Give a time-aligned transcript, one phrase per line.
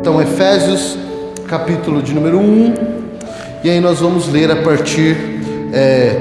[0.00, 0.96] Então, Efésios,
[1.48, 2.74] capítulo de número 1,
[3.64, 5.16] e aí nós vamos ler a partir
[5.72, 6.20] é,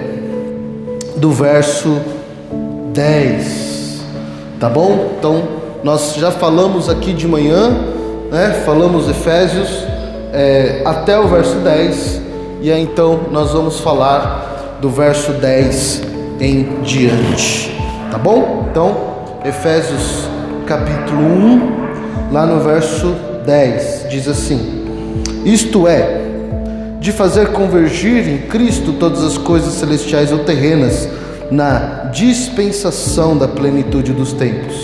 [1.17, 2.01] do verso
[2.91, 4.01] 10,
[4.59, 5.11] tá bom?
[5.19, 5.43] Então,
[5.83, 7.69] nós já falamos aqui de manhã,
[8.31, 8.63] né?
[8.65, 9.85] Falamos Efésios
[10.33, 12.21] é, até o verso 10,
[12.61, 16.01] e aí então nós vamos falar do verso 10
[16.39, 17.71] em diante,
[18.09, 18.65] tá bom?
[18.71, 18.97] Então,
[19.45, 20.27] Efésios
[20.65, 24.59] capítulo 1, lá no verso 10, diz assim:
[25.45, 26.21] Isto é,
[26.99, 31.07] de fazer convergir em Cristo todas as coisas celestiais ou terrenas,
[31.49, 34.75] na dispensação da plenitude dos tempos.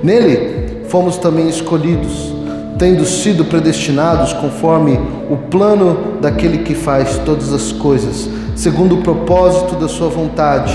[0.00, 2.32] Nele fomos também escolhidos,
[2.78, 4.96] tendo sido predestinados conforme
[5.28, 10.72] o plano daquele que faz todas as coisas, segundo o propósito da Sua vontade,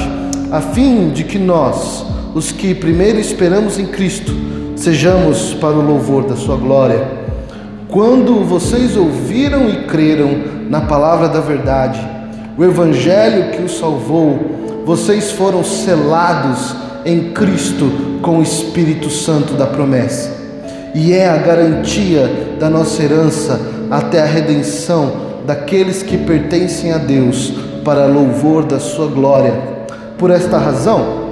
[0.52, 2.05] a fim de que nós,
[2.36, 4.34] os que primeiro esperamos em Cristo,
[4.76, 7.22] sejamos para o louvor da Sua glória.
[7.94, 10.31] Quando vocês ouviram e creram
[10.67, 12.03] na palavra da verdade,
[12.58, 19.67] o Evangelho que os salvou, vocês foram selados em Cristo com o Espírito Santo da
[19.67, 20.31] promessa.
[20.95, 25.11] E é a garantia da nossa herança até a redenção
[25.45, 27.53] daqueles que pertencem a Deus,
[27.85, 29.53] para louvor da Sua glória.
[30.17, 31.28] Por esta razão,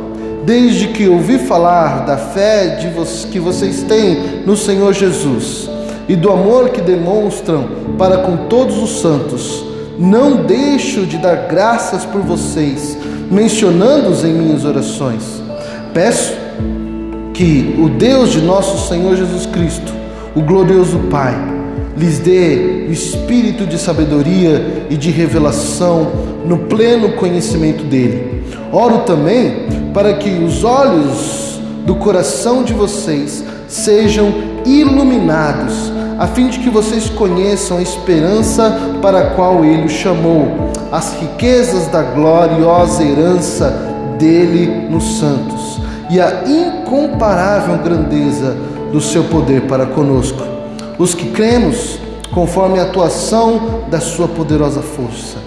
[0.46, 6.32] desde que ouvi falar da fé de que vocês têm no Senhor Jesus e do
[6.32, 9.64] amor que demonstram para com todos os santos,
[9.98, 12.98] não deixo de dar graças por vocês,
[13.30, 15.42] mencionando-os em minhas orações.
[15.94, 16.34] Peço
[17.34, 19.94] que o Deus de nosso Senhor Jesus Cristo,
[20.36, 21.36] o glorioso Pai,
[21.98, 26.12] lhes dê o espírito de sabedoria e de revelação
[26.46, 28.44] no pleno conhecimento dele.
[28.72, 36.59] Oro também para que os olhos do coração de vocês sejam iluminados, a fim de
[36.59, 43.03] que vocês conheçam a esperança para a qual ele os chamou, as riquezas da gloriosa
[43.03, 43.69] herança
[44.19, 48.56] dele nos santos e a incomparável grandeza
[48.91, 50.44] do seu poder para conosco,
[51.00, 51.97] os que cremos
[52.31, 55.38] conforme a atuação da sua poderosa força.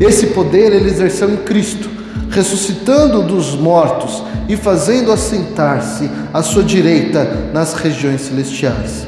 [0.00, 1.91] Esse poder ele exerceu em Cristo
[2.32, 9.06] ressuscitando dos mortos e fazendo assentar-se à sua direita nas regiões celestiais.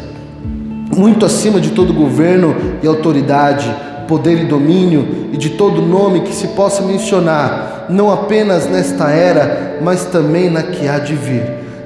[0.94, 3.74] Muito acima de todo governo e autoridade,
[4.06, 9.78] poder e domínio e de todo nome que se possa mencionar, não apenas nesta era,
[9.82, 11.42] mas também na que há de vir.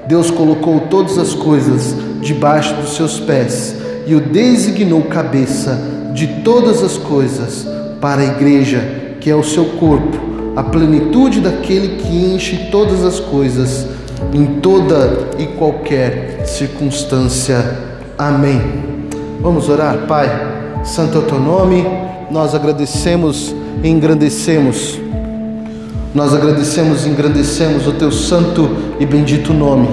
[0.09, 5.78] Deus colocou todas as coisas debaixo dos seus pés e o designou cabeça
[6.12, 7.65] de todas as coisas
[8.00, 8.81] para a igreja,
[9.21, 13.86] que é o seu corpo a plenitude daquele que enche todas as coisas
[14.34, 17.78] em toda e qualquer circunstância.
[18.19, 18.60] Amém.
[19.41, 20.82] Vamos orar, Pai.
[20.82, 21.86] Santo é o teu nome,
[22.28, 23.54] nós agradecemos
[23.84, 24.98] e engrandecemos.
[26.12, 28.68] Nós agradecemos e engrandecemos o teu santo
[28.98, 29.88] e bendito nome.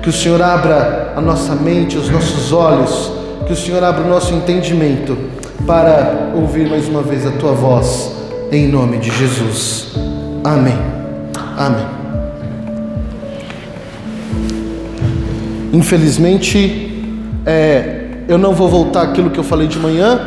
[0.00, 3.10] Que o Senhor abra a nossa mente, os nossos olhos,
[3.48, 5.18] que o Senhor abra o nosso entendimento
[5.66, 8.12] para ouvir mais uma vez a tua voz,
[8.54, 9.88] em nome de Jesus.
[10.44, 10.78] Amém.
[11.56, 11.86] Amém.
[15.72, 17.04] Infelizmente,
[17.44, 20.20] é, eu não vou voltar aquilo que eu falei de manhã,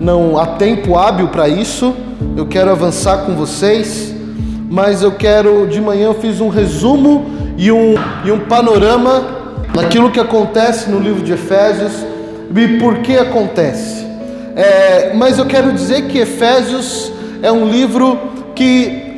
[0.00, 1.94] não há tempo hábil para isso.
[2.36, 4.12] Eu quero avançar com vocês,
[4.68, 7.94] mas eu quero de manhã eu fiz um resumo e um,
[8.24, 9.22] e um panorama
[9.72, 11.92] daquilo que acontece no livro de Efésios
[12.52, 14.04] e por que acontece.
[14.56, 18.18] É, mas eu quero dizer que Efésios é um livro
[18.54, 19.10] que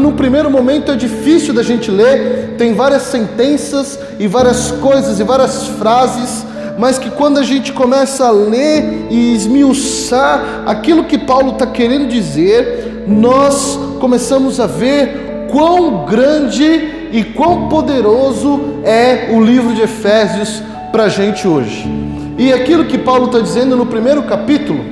[0.00, 5.22] no primeiro momento é difícil da gente ler, tem várias sentenças e várias coisas e
[5.22, 6.44] várias frases,
[6.78, 12.06] mas que quando a gente começa a ler e esmiuçar aquilo que Paulo está querendo
[12.06, 20.62] dizer, nós começamos a ver quão grande e quão poderoso é o livro de Efésios
[20.92, 21.90] para a gente hoje.
[22.36, 24.84] E aquilo que Paulo está dizendo no primeiro capítulo,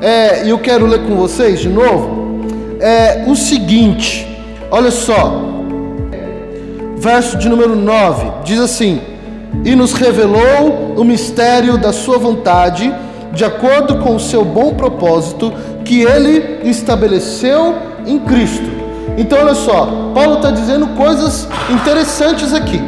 [0.00, 2.15] é, e eu quero ler com vocês de novo,
[2.80, 4.26] é o seguinte:
[4.70, 5.42] olha só,
[6.98, 9.00] verso de número 9, diz assim:
[9.64, 12.92] E nos revelou o mistério da Sua vontade,
[13.32, 15.52] de acordo com o seu bom propósito,
[15.84, 17.74] que Ele estabeleceu
[18.06, 18.70] em Cristo.
[19.18, 22.80] Então, olha só, Paulo está dizendo coisas interessantes aqui.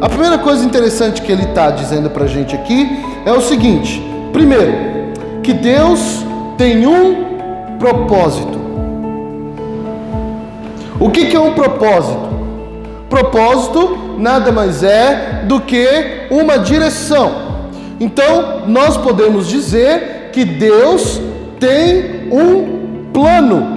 [0.00, 4.02] A primeira coisa interessante que ele está dizendo para a gente aqui é o seguinte:
[4.32, 4.72] primeiro,
[5.42, 6.24] que Deus
[6.58, 8.55] tem um propósito.
[10.98, 12.36] O que, que é um propósito?
[13.08, 17.46] Propósito nada mais é do que uma direção.
[18.00, 21.20] Então, nós podemos dizer que Deus
[21.60, 23.76] tem um plano.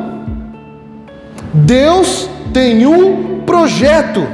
[1.54, 4.26] Deus tem um projeto.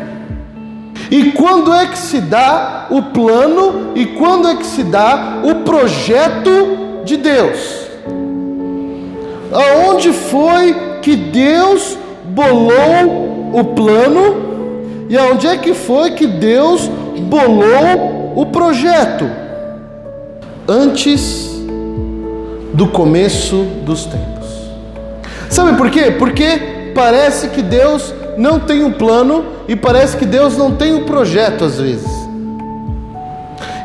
[1.10, 5.64] E quando é que se dá o plano e quando é que se dá o
[5.64, 7.86] projeto de Deus?
[9.52, 11.98] Aonde foi que Deus
[12.36, 16.92] bolou o plano e aonde é que foi que Deus
[17.22, 19.26] bolou o projeto?
[20.68, 21.56] Antes
[22.74, 24.46] do começo dos tempos.
[25.50, 26.12] Sabe por quê?
[26.12, 31.06] Porque parece que Deus não tem um plano e parece que Deus não tem um
[31.06, 32.12] projeto às vezes.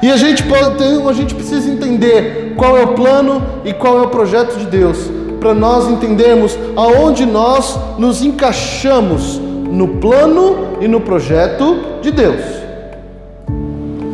[0.03, 4.03] E a gente pode a gente precisa entender qual é o plano e qual é
[4.03, 4.99] o projeto de Deus,
[5.41, 12.43] para nós entendermos aonde nós nos encaixamos no plano e no projeto de Deus.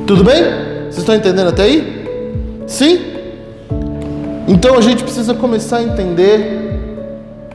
[0.07, 0.43] Tudo bem?
[0.85, 2.07] Vocês estão entendendo até aí?
[2.67, 3.01] Sim?
[4.47, 6.79] Então a gente precisa começar a entender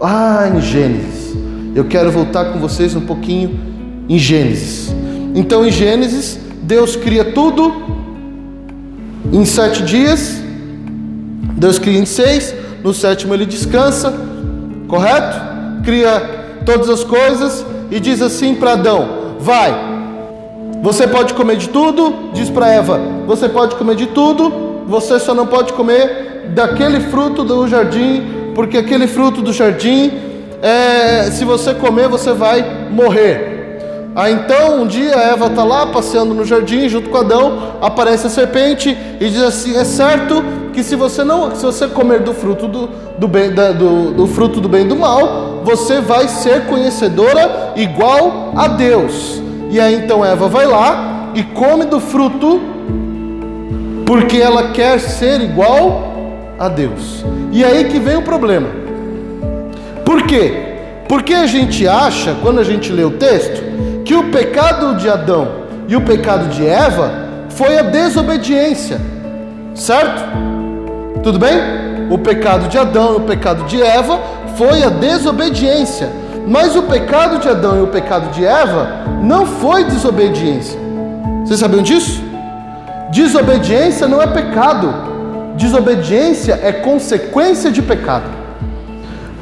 [0.01, 1.33] ah, em Gênesis.
[1.73, 3.57] Eu quero voltar com vocês um pouquinho
[4.09, 4.93] em Gênesis.
[5.33, 7.71] Então em Gênesis, Deus cria tudo
[9.31, 10.41] em sete dias.
[11.55, 12.53] Deus cria em seis.
[12.83, 14.13] No sétimo ele descansa,
[14.87, 15.37] correto?
[15.83, 16.19] Cria
[16.65, 19.73] todas as coisas e diz assim para Adão: Vai,
[20.81, 22.31] você pode comer de tudo.
[22.33, 27.43] Diz para Eva: Você pode comer de tudo, você só não pode comer daquele fruto
[27.43, 30.11] do jardim, porque aquele fruto do jardim,
[30.61, 33.51] é, se você comer, você vai morrer.
[34.15, 38.29] Ah, então um dia Eva está lá passeando no jardim junto com Adão, aparece a
[38.29, 40.43] serpente e diz assim: é certo
[40.73, 44.27] que se você não, se você comer do fruto do, do, bem, da, do, do
[44.27, 49.41] fruto do bem e do mal, você vai ser conhecedora igual a Deus.
[49.69, 52.61] E aí então Eva vai lá e come do fruto,
[54.05, 56.11] porque ela quer ser igual
[56.59, 57.23] a Deus.
[57.51, 58.67] E aí que vem o problema.
[60.05, 60.71] Por quê?
[61.07, 63.61] Porque a gente acha, quando a gente lê o texto,
[64.03, 65.47] que o pecado de Adão
[65.87, 68.99] e o pecado de Eva foi a desobediência,
[69.75, 70.50] certo?
[71.23, 71.59] Tudo bem?
[72.09, 74.19] O pecado de Adão e o pecado de Eva
[74.55, 76.09] foi a desobediência,
[76.47, 80.79] mas o pecado de Adão e o pecado de Eva não foi desobediência.
[81.45, 82.21] Vocês sabiam disso?
[83.11, 84.93] Desobediência não é pecado,
[85.55, 88.25] desobediência é consequência de pecado.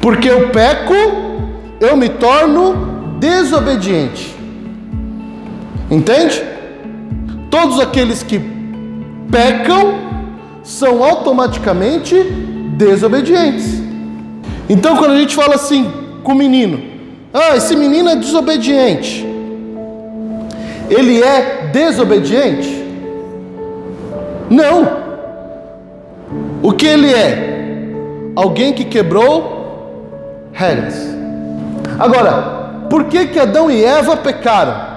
[0.00, 0.94] Porque eu peco,
[1.80, 4.36] eu me torno desobediente.
[5.90, 6.42] Entende?
[7.50, 8.38] Todos aqueles que
[9.30, 10.09] pecam
[10.62, 12.14] são automaticamente
[12.76, 13.80] desobedientes.
[14.68, 15.90] Então, quando a gente fala assim
[16.22, 16.80] com o menino,
[17.32, 19.26] ah, esse menino é desobediente,
[20.88, 22.84] ele é desobediente?
[24.48, 25.00] Não.
[26.62, 27.92] O que ele é?
[28.36, 30.94] Alguém que quebrou regras.
[31.98, 34.90] Agora, por que que Adão e Eva pecaram?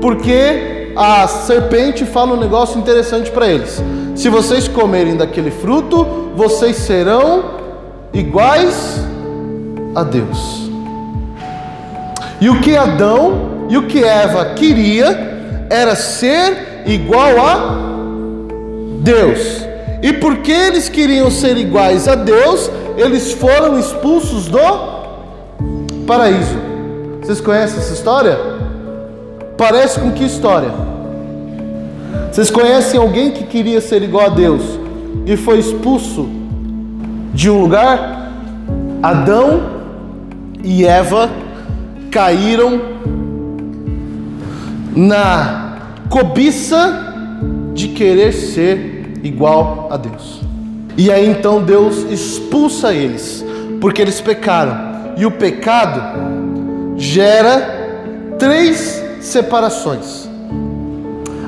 [0.00, 3.80] porque a serpente fala um negócio interessante para eles:
[4.16, 6.04] se vocês comerem daquele fruto,
[6.34, 7.44] vocês serão
[8.12, 9.00] iguais
[9.94, 10.68] a Deus.
[12.40, 17.78] E o que Adão e o que Eva queria era ser igual a
[19.00, 19.64] Deus.
[20.02, 24.58] E porque eles queriam ser iguais a Deus, eles foram expulsos do
[26.06, 26.56] paraíso.
[27.20, 28.36] Vocês conhecem essa história?
[29.58, 30.70] Parece com que história?
[32.30, 34.62] Vocês conhecem alguém que queria ser igual a Deus
[35.26, 36.28] e foi expulso
[37.34, 38.30] de um lugar?
[39.02, 39.60] Adão
[40.62, 41.28] e Eva
[42.08, 42.80] caíram
[44.94, 45.76] na
[46.08, 47.14] cobiça
[47.74, 50.40] de querer ser igual a Deus.
[50.96, 53.44] E aí então Deus expulsa eles,
[53.80, 55.14] porque eles pecaram.
[55.16, 60.28] E o pecado gera três separações.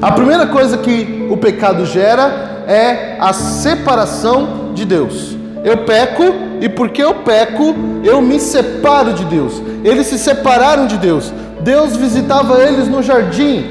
[0.00, 5.36] A primeira coisa que o pecado gera é a separação de Deus.
[5.62, 6.24] Eu peco
[6.60, 9.60] e porque eu peco, eu me separo de Deus.
[9.84, 11.32] Eles se separaram de Deus.
[11.60, 13.66] Deus visitava eles no jardim,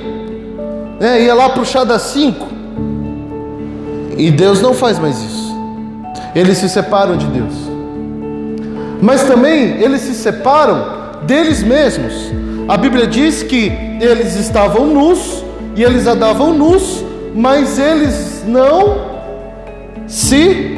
[1.00, 1.24] né?
[1.24, 2.48] ia lá para o chá das cinco.
[4.15, 5.56] E Deus não faz mais isso.
[6.36, 7.53] Eles se separam de Deus.
[9.01, 12.13] Mas também eles se separam deles mesmos.
[12.68, 15.44] A Bíblia diz que eles estavam nus
[15.75, 17.03] e eles andavam nus,
[17.36, 19.10] mas eles não
[20.08, 20.77] se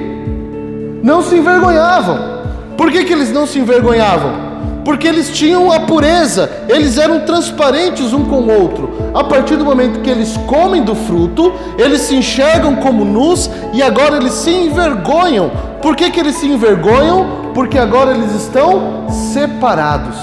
[1.04, 2.42] não se envergonhavam.
[2.78, 4.51] Por que, que eles não se envergonhavam?
[4.84, 8.92] porque eles tinham a pureza, eles eram transparentes um com o outro.
[9.13, 13.82] A partir do momento que eles comem do fruto, eles se enxergam como nus e
[13.82, 15.51] agora eles se envergonham.
[15.82, 17.51] Por que, que eles se envergonham?
[17.54, 20.18] Porque agora eles estão separados.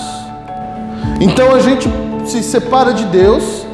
[1.20, 1.88] Então a gente
[2.30, 3.66] se separa de Deus,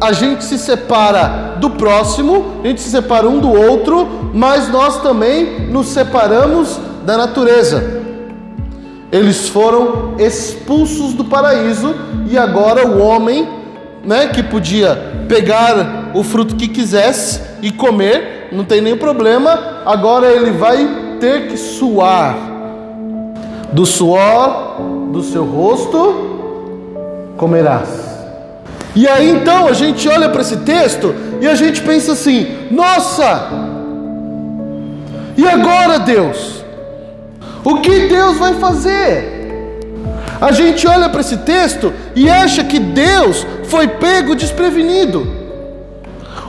[0.00, 5.02] a gente se separa do próximo, a gente se separa um do outro, mas nós
[5.02, 8.00] também nos separamos da natureza.
[9.12, 11.94] Eles foram expulsos do paraíso
[12.30, 13.48] e agora o homem,
[14.04, 20.26] né, que podia pegar o fruto que quisesse e comer, não tem nenhum problema, agora
[20.28, 22.36] ele vai ter que suar
[23.72, 24.80] do suor
[25.12, 26.29] do seu rosto
[27.40, 27.88] comerás.
[28.94, 33.48] E aí então a gente olha para esse texto e a gente pensa assim: nossa,
[35.38, 36.62] e agora Deus?
[37.64, 39.38] O que Deus vai fazer?
[40.38, 45.26] A gente olha para esse texto e acha que Deus foi pego desprevenido,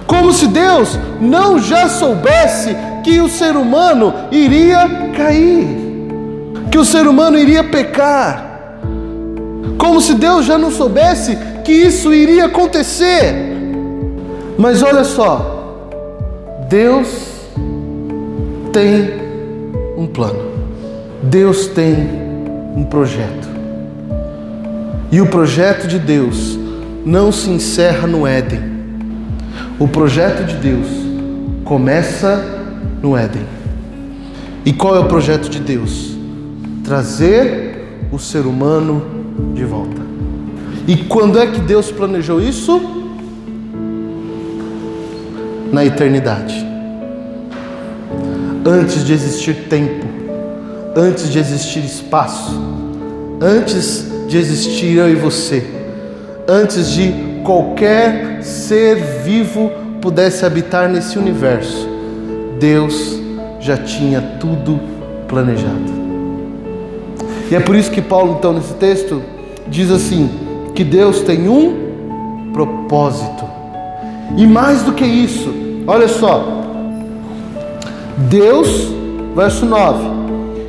[0.05, 5.67] como se Deus não já soubesse que o ser humano iria cair,
[6.69, 8.50] que o ser humano iria pecar,
[9.77, 13.33] como se Deus já não soubesse que isso iria acontecer.
[14.57, 15.87] Mas olha só,
[16.69, 17.07] Deus
[18.71, 19.21] tem
[19.97, 20.51] um plano,
[21.23, 21.95] Deus tem
[22.75, 23.49] um projeto.
[25.11, 26.57] E o projeto de Deus
[27.05, 28.71] não se encerra no Éden.
[29.77, 30.87] O projeto de Deus
[31.65, 32.43] começa
[33.01, 33.45] no Éden.
[34.63, 36.15] E qual é o projeto de Deus?
[36.83, 39.20] Trazer o ser humano
[39.53, 40.01] de volta.
[40.87, 42.81] E quando é que Deus planejou isso?
[45.71, 46.65] Na eternidade.
[48.65, 50.05] Antes de existir tempo,
[50.95, 52.59] antes de existir espaço,
[53.39, 55.65] antes de existir eu e você,
[56.47, 59.71] antes de qualquer ser vivo
[60.01, 61.87] pudesse habitar nesse universo,
[62.59, 63.19] Deus
[63.59, 64.79] já tinha tudo
[65.27, 66.00] planejado.
[67.51, 69.21] E é por isso que Paulo, então, nesse texto,
[69.67, 70.29] diz assim:
[70.73, 73.43] que Deus tem um propósito.
[74.37, 75.53] E mais do que isso,
[75.85, 76.61] olha só,
[78.29, 78.69] Deus,
[79.35, 80.05] verso 9,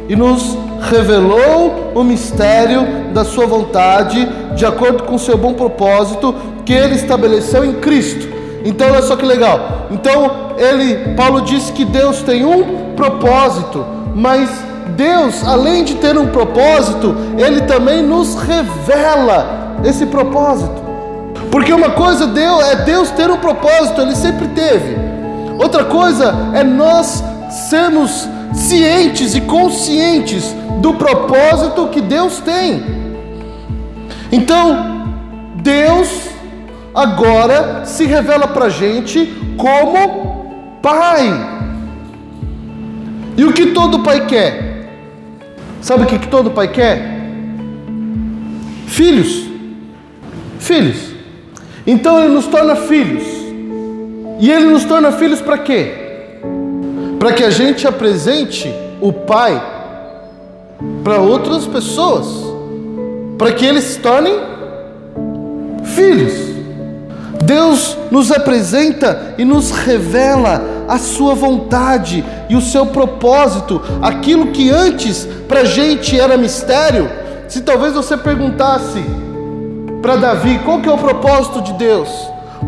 [0.08, 6.34] e nos revelou o mistério da sua vontade, de acordo com o seu bom propósito,
[6.66, 8.26] que ele estabeleceu em Cristo.
[8.64, 9.86] Então, olha só que legal.
[9.92, 13.86] Então, ele, Paulo disse que Deus tem um propósito,
[14.16, 14.50] mas
[14.96, 20.82] Deus, além de ter um propósito, ele também nos revela esse propósito.
[21.50, 24.96] Porque uma coisa Deus, é Deus ter um propósito, Ele sempre teve.
[25.58, 32.82] Outra coisa é nós sermos cientes e conscientes do propósito que Deus tem.
[34.32, 35.04] Então,
[35.56, 36.08] Deus
[36.94, 39.26] agora se revela para gente
[39.58, 40.32] como
[40.80, 41.52] Pai.
[43.36, 44.71] E o que todo pai quer?
[45.82, 47.20] Sabe o que todo pai quer?
[48.86, 49.52] Filhos
[50.62, 51.12] filhos.
[51.86, 53.24] Então ele nos torna filhos.
[54.40, 55.92] E ele nos torna filhos para quê?
[57.18, 59.62] Para que a gente apresente o Pai
[61.04, 62.26] para outras pessoas,
[63.38, 64.34] para que eles se tornem
[65.84, 66.51] filhos.
[67.52, 74.70] Deus nos apresenta e nos revela a sua vontade e o seu propósito, aquilo que
[74.70, 77.10] antes para a gente era mistério.
[77.48, 79.04] Se talvez você perguntasse,
[80.00, 82.08] para Davi, qual que é o propósito de Deus?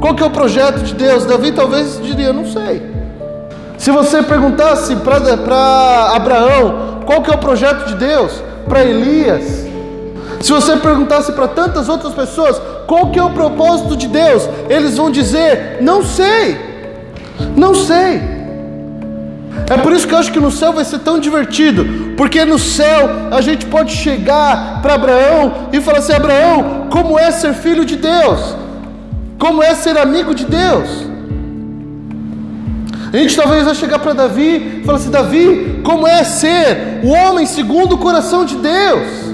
[0.01, 1.25] Qual que é o projeto de Deus?
[1.25, 2.83] Davi talvez diria, não sei.
[3.79, 8.33] Se você perguntasse para Abraão, qual que é o projeto de Deus?
[8.69, 9.64] Para Elias.
[10.41, 14.49] Se você perguntasse para tantas outras pessoas, qual que é o propósito de Deus?
[14.69, 16.59] Eles vão dizer, não sei.
[17.57, 18.35] Não sei.
[19.71, 22.59] É por isso que eu acho que no céu vai ser tão divertido, porque no
[22.59, 27.85] céu a gente pode chegar para Abraão e falar assim: Abraão, como é ser filho
[27.85, 28.57] de Deus?
[29.39, 30.89] Como é ser amigo de Deus?
[33.13, 37.09] A gente talvez vai chegar para Davi e falar assim: Davi, como é ser o
[37.09, 39.34] homem segundo o coração de Deus?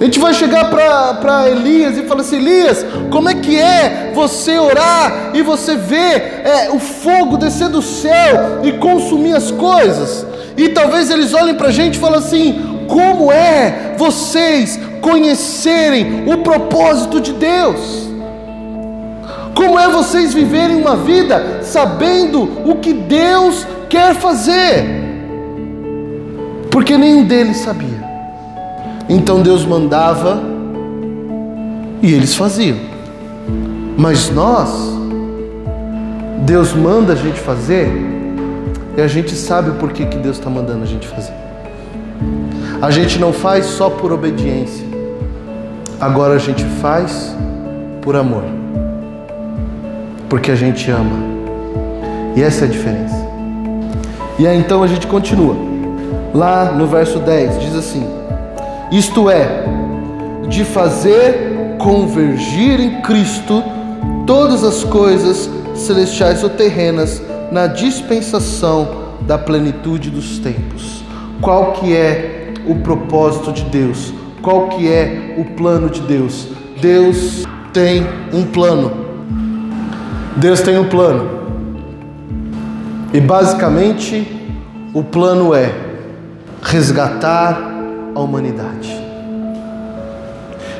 [0.00, 4.58] A gente vai chegar para Elias e falar assim: Elias, como é que é você
[4.58, 10.26] orar e você ver é, o fogo descer do céu e consumir as coisas?
[10.56, 16.38] E talvez eles olhem para a gente e falem assim: como é vocês conhecerem o
[16.38, 18.08] propósito de Deus?
[19.54, 24.82] Como é vocês viverem uma vida sabendo o que Deus quer fazer?
[26.70, 28.09] Porque nenhum deles sabia.
[29.08, 30.40] Então Deus mandava
[32.02, 32.78] e eles faziam.
[33.96, 34.70] Mas nós,
[36.46, 37.90] Deus manda a gente fazer
[38.96, 41.34] e a gente sabe por que, que Deus está mandando a gente fazer.
[42.80, 44.86] A gente não faz só por obediência,
[46.00, 47.36] agora a gente faz
[48.00, 48.42] por amor,
[50.28, 51.16] porque a gente ama,
[52.34, 53.16] e essa é a diferença.
[54.38, 55.54] E aí então a gente continua,
[56.34, 58.19] lá no verso 10 diz assim:
[58.90, 59.64] Isto é,
[60.48, 63.62] de fazer convergir em Cristo
[64.26, 71.02] todas as coisas celestiais ou terrenas na dispensação da plenitude dos tempos.
[71.40, 74.12] Qual que é o propósito de Deus?
[74.42, 76.48] Qual que é o plano de Deus?
[76.80, 78.92] Deus tem um plano.
[80.36, 81.40] Deus tem um plano.
[83.12, 84.26] E basicamente
[84.92, 85.72] o plano é
[86.62, 87.69] resgatar
[88.20, 89.10] a humanidade.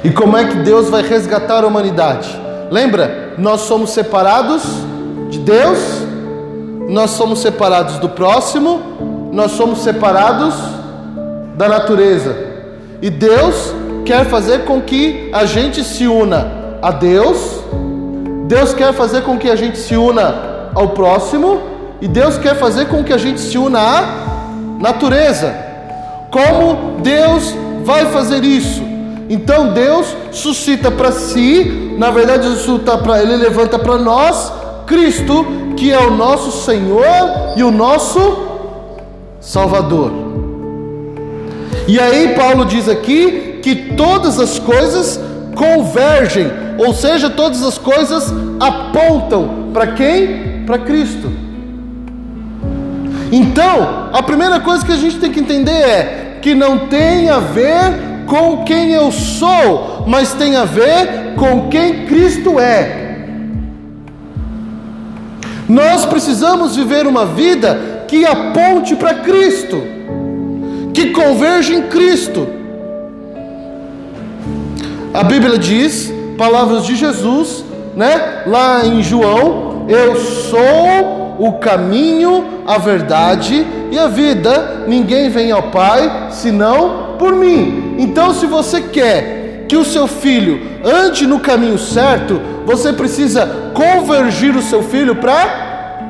[0.02, 2.28] E como é que Deus vai resgatar a humanidade?
[2.70, 3.34] Lembra?
[3.36, 4.62] Nós somos separados
[5.28, 5.78] de Deus,
[6.88, 8.80] nós somos separados do próximo,
[9.32, 10.54] nós somos separados
[11.56, 12.34] da natureza.
[13.02, 17.60] E Deus quer fazer com que a gente se una a Deus,
[18.46, 21.60] Deus quer fazer com que a gente se una ao próximo,
[22.00, 24.02] e Deus quer fazer com que a gente se una à
[24.80, 25.54] natureza.
[26.30, 27.54] Como Deus
[27.84, 28.82] vai fazer isso?
[29.28, 32.46] Então Deus suscita para si, na verdade,
[33.22, 34.52] ele levanta para nós
[34.86, 38.18] Cristo, que é o nosso Senhor e o nosso
[39.40, 40.10] Salvador.
[41.86, 45.20] E aí Paulo diz aqui que todas as coisas
[45.54, 50.64] convergem, ou seja, todas as coisas apontam para quem?
[50.66, 51.30] Para Cristo.
[53.32, 57.38] Então, a primeira coisa que a gente tem que entender é que não tem a
[57.38, 63.00] ver com quem eu sou, mas tem a ver com quem Cristo é.
[65.68, 69.82] Nós precisamos viver uma vida que aponte para Cristo,
[70.92, 72.48] que converge em Cristo.
[75.12, 77.64] A Bíblia diz, palavras de Jesus,
[77.96, 78.42] né?
[78.46, 84.84] Lá em João, eu sou o caminho, a verdade e a vida.
[84.86, 87.94] Ninguém vem ao Pai senão por mim.
[87.98, 94.54] Então, se você quer que o seu filho ande no caminho certo, você precisa convergir
[94.54, 96.00] o seu filho para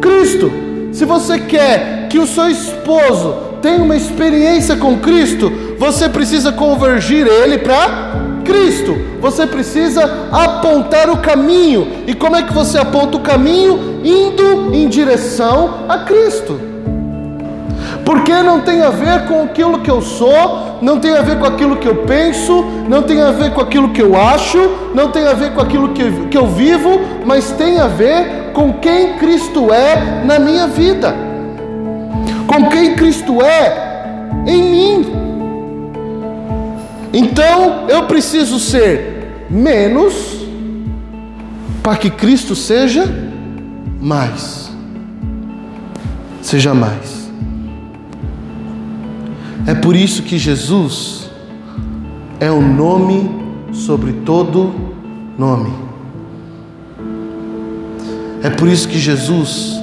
[0.00, 0.52] Cristo.
[0.92, 7.26] Se você quer que o seu esposo tenha uma experiência com Cristo, você precisa convergir
[7.26, 8.96] ele para Cristo.
[9.20, 12.04] Você precisa apontar o caminho.
[12.06, 14.00] E como é que você aponta o caminho?
[14.04, 16.60] Indo em direção a Cristo.
[18.04, 21.46] Porque não tem a ver com aquilo que eu sou, não tem a ver com
[21.46, 24.58] aquilo que eu penso, não tem a ver com aquilo que eu acho,
[24.94, 28.74] não tem a ver com aquilo que, que eu vivo, mas tem a ver com
[28.74, 31.14] quem Cristo é na minha vida,
[32.46, 33.94] com quem Cristo é
[34.46, 35.23] em mim.
[37.16, 40.12] Então eu preciso ser menos
[41.80, 43.04] para que Cristo seja
[44.00, 44.68] mais.
[46.42, 47.30] Seja mais.
[49.64, 51.30] É por isso que Jesus
[52.40, 53.30] é o nome
[53.72, 54.74] sobre todo
[55.38, 55.72] nome.
[58.42, 59.80] É por isso que Jesus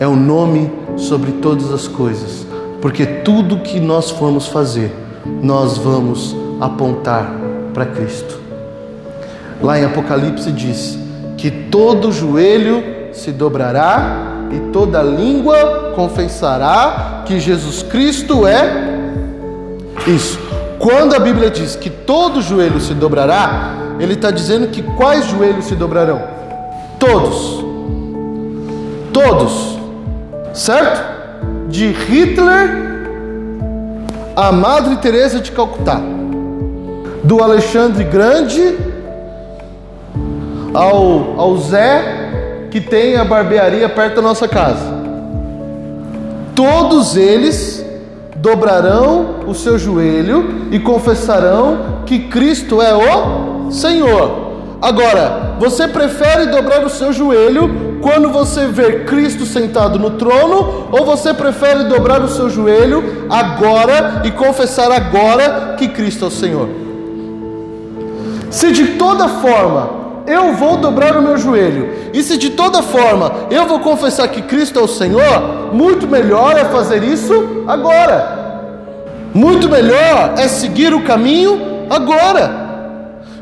[0.00, 2.44] é o nome sobre todas as coisas,
[2.82, 4.92] porque tudo que nós formos fazer,
[5.42, 7.30] nós vamos apontar
[7.74, 8.40] para Cristo.
[9.62, 10.98] Lá em Apocalipse diz
[11.36, 18.96] que todo joelho se dobrará e toda língua confessará que Jesus Cristo é
[20.06, 20.38] isso.
[20.78, 25.64] Quando a Bíblia diz que todo joelho se dobrará, ele está dizendo que quais joelhos
[25.64, 26.22] se dobrarão?
[26.98, 27.64] Todos.
[29.12, 29.78] Todos.
[30.52, 31.16] Certo?
[31.68, 32.86] De Hitler
[34.36, 36.15] a Madre Teresa de Calcutá.
[37.26, 38.76] Do Alexandre Grande
[40.72, 44.94] ao, ao Zé que tem a barbearia perto da nossa casa.
[46.54, 47.84] Todos eles
[48.36, 54.46] dobrarão o seu joelho e confessarão que Cristo é o Senhor.
[54.80, 61.04] Agora, você prefere dobrar o seu joelho quando você vê Cristo sentado no trono, ou
[61.04, 66.85] você prefere dobrar o seu joelho agora e confessar agora que Cristo é o Senhor?
[68.50, 73.32] Se de toda forma eu vou dobrar o meu joelho, e se de toda forma
[73.50, 78.46] eu vou confessar que Cristo é o Senhor, muito melhor é fazer isso agora.
[79.32, 82.66] Muito melhor é seguir o caminho agora.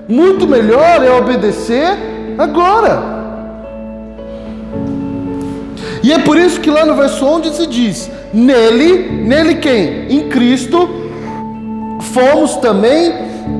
[0.09, 1.97] Muito melhor é obedecer
[2.37, 3.15] agora.
[6.03, 10.07] E é por isso que lá no verso 11 se diz: Nele, nele quem?
[10.11, 10.87] Em Cristo,
[12.13, 13.15] fomos também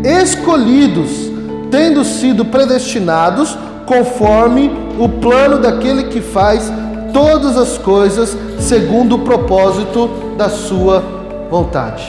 [0.05, 1.31] escolhidos,
[1.75, 6.73] tendo sido predestinados conforme o plano daquele que faz
[7.13, 10.09] todas as coisas segundo o propósito
[10.39, 11.03] da sua
[11.51, 12.09] vontade.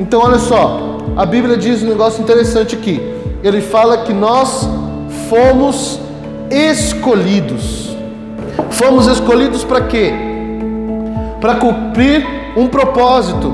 [0.00, 2.98] Então, olha só, a Bíblia diz um negócio interessante aqui.
[3.42, 4.66] Ele fala que nós
[5.28, 6.00] fomos
[6.50, 7.94] escolhidos.
[8.70, 10.14] Fomos escolhidos para quê?
[11.42, 13.52] Para cumprir um propósito.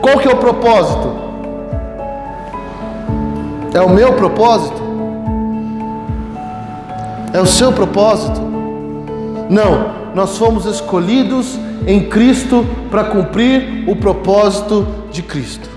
[0.00, 1.21] Qual que é o propósito?
[3.74, 4.82] É o meu propósito?
[7.32, 8.38] É o seu propósito?
[9.48, 15.70] Não, nós fomos escolhidos em Cristo para cumprir o propósito de Cristo,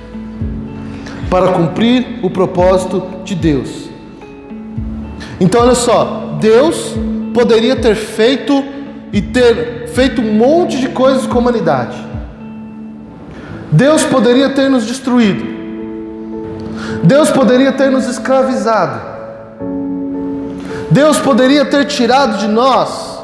[1.29, 3.89] para cumprir o propósito de Deus.
[5.39, 6.93] Então, olha só, Deus
[7.33, 8.63] poderia ter feito
[9.13, 11.95] e ter feito um monte de coisas com a humanidade.
[13.71, 15.54] Deus poderia ter nos destruído.
[17.03, 18.99] Deus poderia ter nos escravizado.
[20.89, 23.19] Deus poderia ter tirado de nós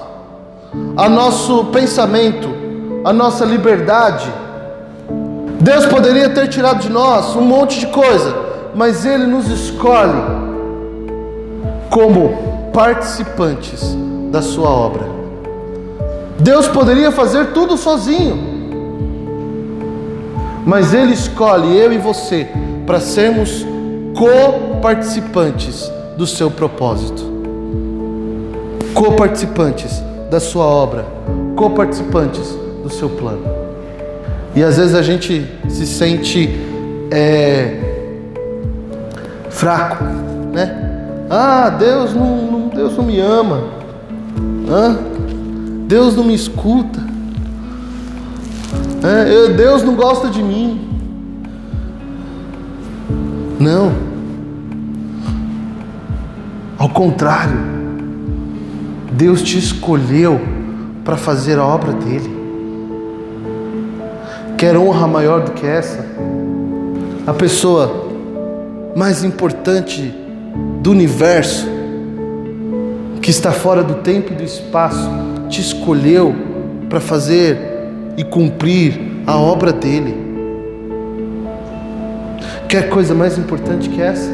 [0.98, 2.50] a nosso pensamento,
[3.06, 4.32] a nossa liberdade.
[5.60, 8.36] Deus poderia ter tirado de nós um monte de coisa,
[8.76, 10.22] mas Ele nos escolhe
[11.90, 13.96] como participantes
[14.32, 15.06] da Sua obra.
[16.40, 18.50] Deus poderia fazer tudo sozinho,
[20.66, 22.50] mas Ele escolhe eu e você
[22.92, 23.66] para sermos
[24.18, 27.24] co-participantes do seu propósito,
[28.94, 31.06] co-participantes da sua obra,
[31.56, 32.50] co-participantes
[32.84, 33.46] do seu plano.
[34.54, 36.50] E às vezes a gente se sente
[37.10, 37.80] é,
[39.50, 40.04] fraco,
[40.52, 41.26] né?
[41.30, 43.64] Ah, Deus não, não, Deus não me ama.
[44.70, 44.98] Ah,
[45.88, 47.00] Deus não me escuta.
[49.02, 50.91] É, Deus não gosta de mim.
[53.62, 53.92] Não.
[56.80, 57.70] Ao contrário.
[59.12, 60.42] Deus te escolheu
[61.06, 62.42] para fazer a obra dele.
[64.58, 66.04] Quer honra maior do que essa?
[67.28, 68.10] A pessoa
[68.96, 70.12] mais importante
[70.82, 71.68] do universo,
[73.22, 75.08] que está fora do tempo e do espaço,
[75.50, 76.34] te escolheu
[76.90, 77.60] para fazer
[78.18, 80.21] e cumprir a obra dele.
[82.72, 84.32] Quer coisa mais importante que essa?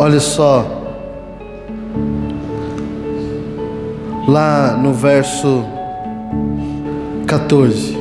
[0.00, 0.66] Olha só,
[4.26, 5.64] lá no verso
[7.24, 7.96] 14.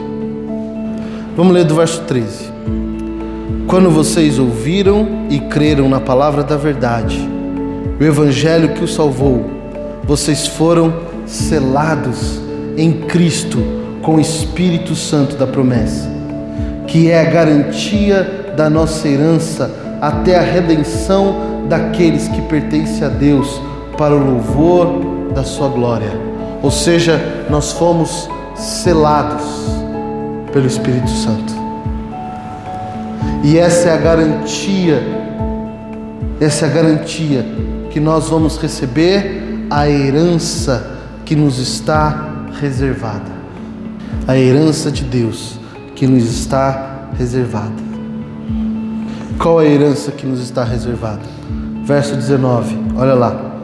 [1.37, 2.51] Vamos ler do verso 13.
[3.67, 7.19] Quando vocês ouviram e creram na palavra da verdade,
[7.99, 9.45] o evangelho que os salvou,
[10.03, 10.91] vocês foram
[11.27, 12.41] selados
[12.75, 13.59] em Cristo
[14.01, 16.09] com o Espírito Santo da promessa,
[16.87, 23.61] que é a garantia da nossa herança até a redenção daqueles que pertencem a Deus
[23.97, 26.11] para o louvor da Sua glória.
[26.61, 29.43] Ou seja, nós fomos selados
[30.51, 31.53] pelo Espírito Santo.
[33.43, 35.03] E essa é a garantia,
[36.39, 37.45] essa é a garantia
[37.91, 43.35] que nós vamos receber a herança que nos está reservada.
[44.27, 45.59] A herança de Deus
[45.95, 47.84] que nos está reservada.
[49.39, 51.21] Qual a herança que nos está reservada?
[51.83, 53.55] Verso 19, olha lá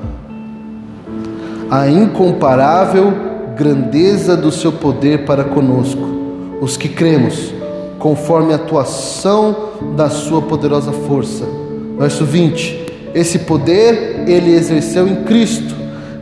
[1.71, 3.13] a incomparável
[3.55, 6.01] grandeza do seu poder para conosco,
[6.59, 7.53] os que cremos,
[7.97, 11.45] conforme a atuação da sua poderosa força.
[11.97, 15.73] Verso 20: Esse poder ele exerceu em Cristo,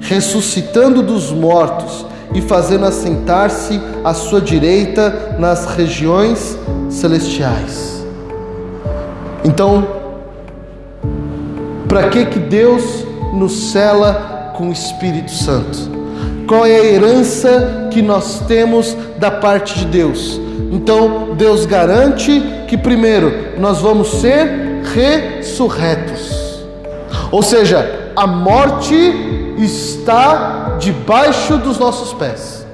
[0.02, 6.60] ressuscitando dos mortos e fazendo assentar-se à sua direita nas regiões
[6.92, 7.99] celestiais.
[9.44, 9.88] Então,
[11.88, 15.78] para que que Deus nos cela com o Espírito Santo.
[16.48, 20.40] Qual é a herança que nós temos da parte de Deus?
[20.72, 26.60] Então, Deus garante que, primeiro, nós vamos ser ressurretos.
[27.32, 28.96] Ou seja, a morte
[29.58, 32.66] está debaixo dos nossos pés.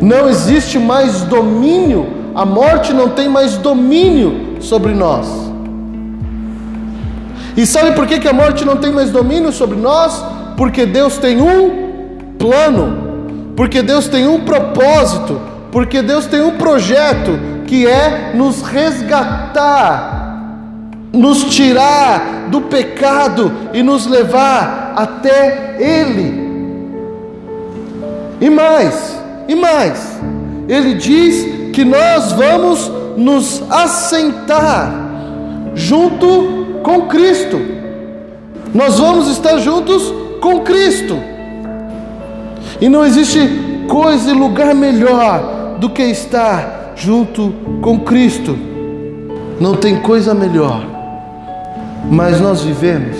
[0.00, 5.49] Não existe mais domínio, a morte não tem mais domínio sobre nós.
[7.60, 10.12] E sabe por que, que a morte não tem mais domínio sobre nós?
[10.60, 15.40] porque Deus tem um plano, porque Deus tem um propósito,
[15.72, 20.36] porque Deus tem um projeto que é nos resgatar,
[21.14, 26.50] nos tirar do pecado e nos levar até Ele.
[28.38, 29.18] E mais,
[29.48, 30.20] e mais,
[30.68, 34.92] Ele diz que nós vamos nos assentar
[35.74, 37.58] junto com Cristo.
[38.74, 41.16] Nós vamos estar juntos com Cristo.
[42.80, 43.40] E não existe
[43.88, 48.56] coisa e lugar melhor do que estar junto com Cristo.
[49.60, 50.84] Não tem coisa melhor.
[52.10, 53.16] Mas nós vivemos,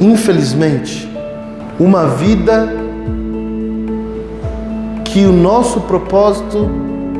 [0.00, 1.08] infelizmente,
[1.78, 2.68] uma vida
[5.04, 6.68] que o nosso propósito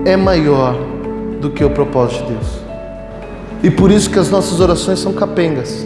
[0.05, 0.77] é maior
[1.41, 2.66] do que o propósito de Deus.
[3.67, 5.85] E por isso que as nossas orações são capengas.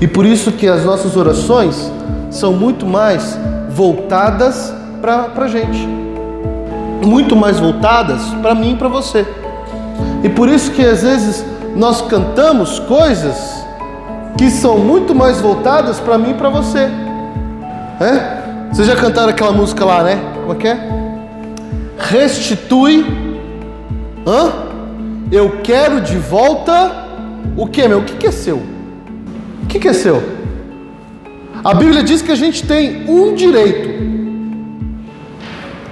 [0.00, 1.90] E por isso que as nossas orações
[2.30, 3.36] são muito mais
[3.70, 5.88] voltadas para a gente.
[7.04, 9.26] Muito mais voltadas para mim e para você.
[10.22, 13.36] E por isso que às vezes nós cantamos coisas
[14.36, 16.88] que são muito mais voltadas para mim e para você.
[17.98, 18.68] É?
[18.72, 20.16] Vocês já cantaram aquela música lá, né?
[20.42, 20.78] Como é que é?
[21.98, 23.04] Restitui.
[24.24, 24.67] Hã?
[25.30, 27.06] Eu quero de volta
[27.56, 27.98] o que, meu?
[27.98, 28.56] O que, que é seu?
[29.62, 30.22] O que, que é seu?
[31.62, 33.98] A Bíblia diz que a gente tem um direito.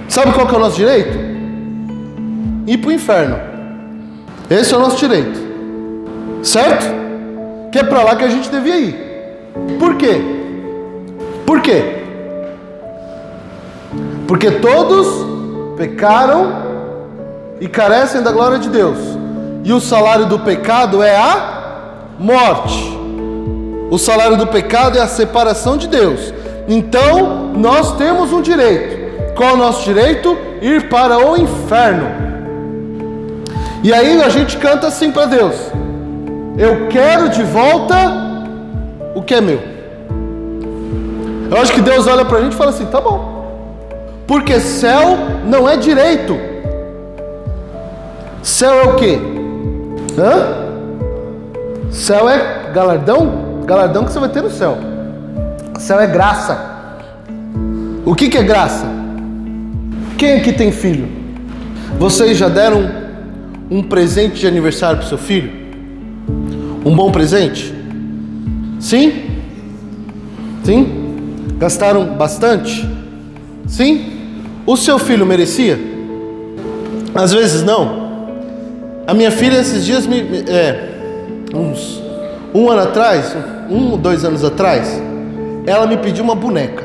[0.07, 1.17] Sabe qual que é o nosso direito?
[2.65, 3.37] Ir para o inferno.
[4.49, 5.39] Esse é o nosso direito.
[6.41, 6.85] Certo?
[7.71, 8.95] Que é para lá que a gente devia ir.
[9.77, 10.21] Por quê?
[11.45, 11.97] Por quê?
[14.27, 15.07] Porque todos
[15.77, 16.65] pecaram
[17.59, 19.26] e carecem da glória de Deus.
[19.67, 22.97] E o salário do pecado é a morte.
[23.91, 26.33] O salário do pecado é a separação de Deus.
[26.69, 29.35] Então, nós temos um direito.
[29.35, 30.37] Qual é o nosso direito?
[30.61, 32.07] Ir para o inferno.
[33.83, 35.55] E aí a gente canta assim para Deus:
[36.57, 37.95] Eu quero de volta
[39.13, 39.61] o que é meu.
[41.51, 43.51] Eu acho que Deus olha para a gente e fala assim: Tá bom.
[44.25, 46.37] Porque céu não é direito.
[48.41, 49.36] Céu é o que?
[50.17, 51.91] Hã?
[51.91, 53.61] Céu é galardão?
[53.65, 54.77] Galardão que você vai ter no céu.
[55.77, 56.59] Céu é graça.
[58.05, 58.85] O que, que é graça?
[60.17, 61.07] Quem aqui tem filho?
[61.99, 62.89] Vocês já deram
[63.69, 65.51] um presente de aniversário para seu filho?
[66.83, 67.73] Um bom presente?
[68.79, 69.25] Sim?
[70.63, 71.35] Sim?
[71.57, 72.87] Gastaram bastante?
[73.67, 74.13] Sim?
[74.65, 75.77] O seu filho merecia?
[77.13, 78.06] Às vezes não.
[79.07, 80.43] A minha filha esses dias me.
[80.49, 80.89] É,
[81.55, 82.03] uns
[82.53, 83.35] um ano atrás,
[83.69, 85.01] um ou dois anos atrás,
[85.65, 86.83] ela me pediu uma boneca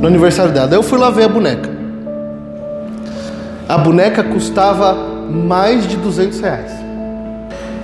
[0.00, 0.72] no aniversário dela.
[0.72, 1.68] Eu fui lá ver a boneca.
[3.68, 4.94] A boneca custava
[5.28, 6.70] mais de 200 reais.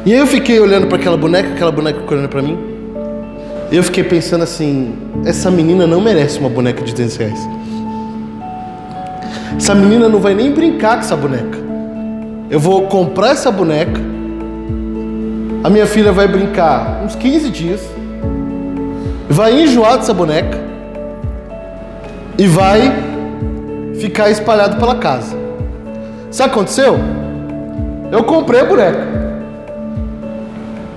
[0.06, 2.58] E aí eu fiquei olhando para aquela boneca, aquela boneca olhando para mim.
[3.70, 7.48] E eu fiquei pensando assim: essa menina não merece uma boneca de 200 reais.
[9.56, 11.61] Essa menina não vai nem brincar com essa boneca.
[12.52, 13.98] Eu vou comprar essa boneca.
[15.64, 17.80] A minha filha vai brincar uns 15 dias.
[19.26, 20.58] Vai enjoar dessa boneca.
[22.36, 22.92] E vai
[23.98, 25.34] ficar espalhado pela casa.
[26.30, 26.98] Sabe o que aconteceu?
[28.10, 29.00] Eu comprei a boneca.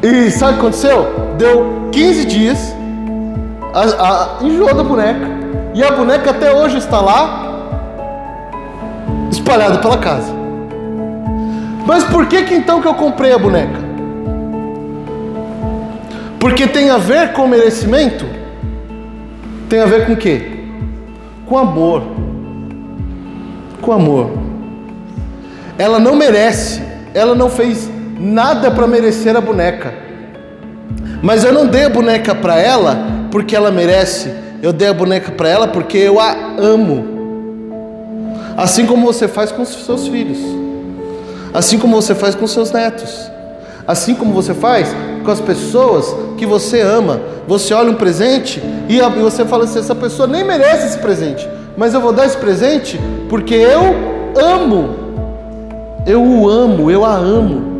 [0.03, 1.07] E sabe o que aconteceu?
[1.37, 2.75] Deu 15 dias.
[3.73, 5.25] A, a, enjoou da boneca.
[5.73, 7.45] E a boneca até hoje está lá
[9.31, 10.44] espalhado pela casa.
[11.85, 13.79] Mas por que que então que eu comprei a boneca?
[16.39, 18.25] Porque tem a ver com merecimento?
[19.69, 20.59] Tem a ver com o quê?
[21.45, 22.03] Com amor.
[23.81, 24.31] Com amor.
[25.77, 26.81] Ela não merece,
[27.13, 29.93] ela não fez nada para merecer a boneca.
[31.21, 32.97] Mas eu não dei a boneca para ela
[33.31, 37.05] porque ela merece, eu dei a boneca para ela porque eu a amo.
[38.55, 40.64] Assim como você faz com os seus filhos,
[41.55, 43.31] assim como você faz com seus netos,
[43.87, 47.21] assim como você faz com as pessoas que você ama.
[47.47, 51.93] Você olha um presente e você fala assim: essa pessoa nem merece esse presente, mas
[51.93, 53.95] eu vou dar esse presente porque eu
[54.35, 55.05] amo.
[56.05, 57.73] Eu o amo, eu a amo.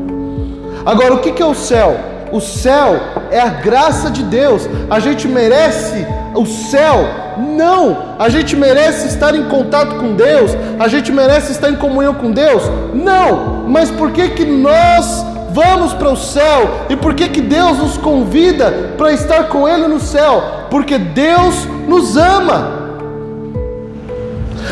[0.86, 1.96] Agora, o que é o céu?
[2.32, 4.68] O céu é a graça de Deus.
[4.90, 7.06] A gente merece o céu?
[7.38, 8.16] Não.
[8.20, 10.52] A gente merece estar em contato com Deus?
[10.80, 12.64] A gente merece estar em comunhão com Deus?
[12.94, 13.66] Não.
[13.68, 16.86] Mas por que que nós vamos para o céu?
[16.90, 20.44] E por que que Deus nos convida para estar com ele no céu?
[20.70, 22.84] Porque Deus nos ama.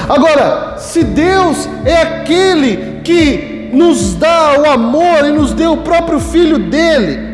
[0.10, 6.20] Agora, se Deus é aquele que nos dá o amor e nos deu o próprio
[6.20, 7.33] filho dele.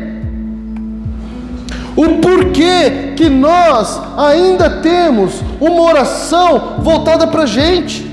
[2.00, 8.10] O porquê que nós ainda temos uma oração voltada para a gente.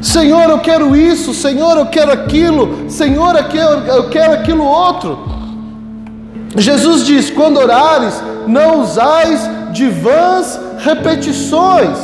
[0.00, 5.28] Senhor, eu quero isso, Senhor, eu quero aquilo, Senhor, eu quero, eu quero aquilo outro.
[6.56, 8.14] Jesus diz: quando orares,
[8.46, 11.98] não usais de vãs repetições,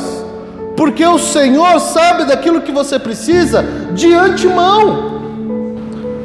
[0.77, 5.21] porque o Senhor sabe daquilo que você precisa de antemão.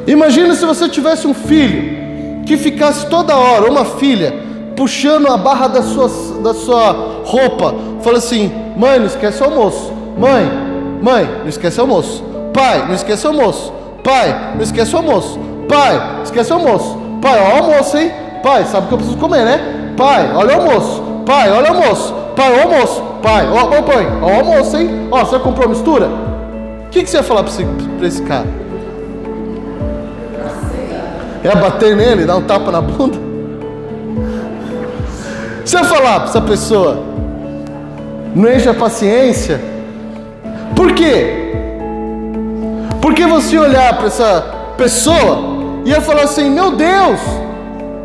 [0.05, 4.44] Imagina se você tivesse um filho que ficasse toda hora, uma filha,
[4.75, 6.09] puxando a barra da sua,
[6.41, 9.91] da sua roupa, fala assim: mãe, não esquece o almoço.
[10.17, 10.45] Mãe,
[11.01, 12.23] mãe, não esquece o almoço.
[12.53, 13.73] Pai, não esquece o almoço.
[14.03, 15.39] Pai, não esquece o almoço.
[15.67, 16.97] Pai, esquece o almoço.
[17.21, 18.11] Pai, olha o almoço, hein?
[18.43, 19.93] Pai, sabe que eu preciso comer, né?
[19.97, 21.03] Pai, olha o almoço.
[21.25, 22.13] Pai, olha o almoço.
[22.35, 23.03] Pai, olha o almoço.
[23.21, 25.07] Pai, ó, ó, pai, olha o almoço, hein?
[25.09, 26.07] Ó, você comprou mistura?
[26.85, 27.65] O que, que você ia falar para esse,
[28.03, 28.45] esse cara?
[31.43, 33.24] É bater nele, dar um tapa na bunda?
[35.65, 37.03] Se eu falar para essa pessoa,
[38.35, 39.59] não enche a paciência,
[40.75, 41.53] por quê?
[43.01, 44.45] Porque você olhar para essa
[44.77, 45.39] pessoa
[45.83, 47.19] e ia falar assim: Meu Deus,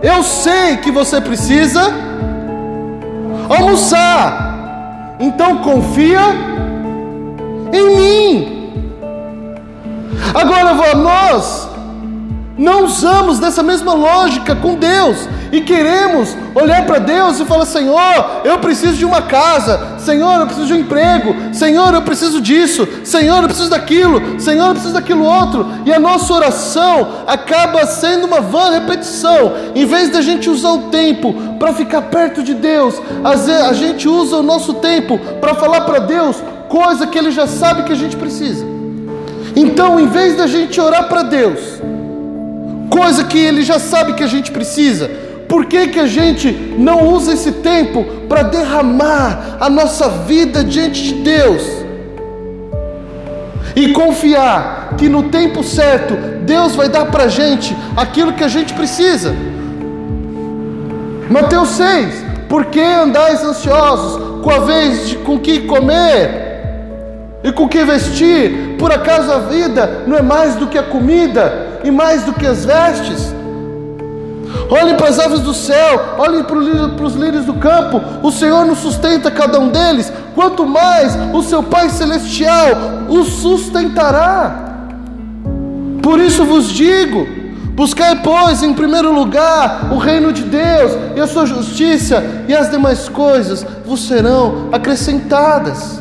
[0.02, 1.82] eu sei que você precisa
[3.48, 6.20] almoçar, então confia
[7.74, 8.60] em mim.
[10.34, 11.59] Agora, nós
[12.60, 15.16] não usamos dessa mesma lógica com Deus.
[15.50, 20.46] E queremos olhar para Deus e falar: Senhor, eu preciso de uma casa, Senhor, eu
[20.46, 24.94] preciso de um emprego, Senhor, eu preciso disso, Senhor, eu preciso daquilo, Senhor, eu preciso
[24.94, 30.48] daquilo outro, e a nossa oração acaba sendo uma vã repetição, em vez da gente
[30.48, 32.94] usar o tempo para ficar perto de Deus,
[33.24, 36.36] a gente usa o nosso tempo para falar para Deus
[36.68, 38.64] coisa que Ele já sabe que a gente precisa.
[39.56, 41.58] Então, em vez da gente orar para Deus,
[42.90, 45.08] coisa que Ele já sabe que a gente precisa.
[45.48, 51.02] Por que, que a gente não usa esse tempo para derramar a nossa vida diante
[51.02, 51.62] de Deus?
[53.74, 58.48] E confiar que no tempo certo Deus vai dar para a gente aquilo que a
[58.48, 59.34] gente precisa.
[61.30, 66.50] Mateus 6: Por que andais ansiosos com a vez de com que comer
[67.42, 68.76] e com que vestir?
[68.78, 71.69] Por acaso a vida não é mais do que a comida?
[71.84, 73.34] E mais do que as vestes.
[74.68, 76.56] Olhem para as aves do céu, olhem para
[77.04, 81.62] os lírios do campo, o Senhor nos sustenta cada um deles, quanto mais o seu
[81.62, 82.68] Pai Celestial
[83.08, 84.70] os sustentará.
[86.02, 87.26] Por isso vos digo:
[87.74, 92.70] buscai, pois, em primeiro lugar o reino de Deus e a sua justiça, e as
[92.70, 96.00] demais coisas vos serão acrescentadas.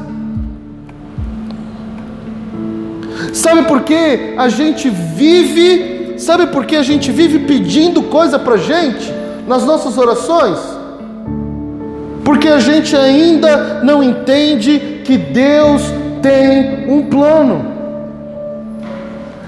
[3.34, 8.58] Sabe por que a gente vive, sabe por que a gente vive pedindo coisa para
[8.58, 9.14] gente
[9.48, 10.58] nas nossas orações?
[12.24, 15.82] Porque a gente ainda não entende que Deus
[16.22, 17.66] tem um plano.